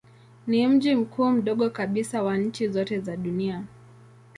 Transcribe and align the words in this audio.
Ni 0.47 0.67
mji 0.67 0.95
mkuu 0.95 1.29
mdogo 1.31 1.69
kabisa 1.69 2.23
wa 2.23 2.37
nchi 2.37 2.67
zote 2.69 2.99
za 2.99 3.17
dunia. 3.17 3.63